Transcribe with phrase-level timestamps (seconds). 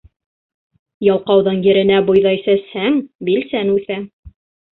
[1.07, 4.01] Ялҡауҙың еренә бойҙай сәсһәң, билсән үҫә.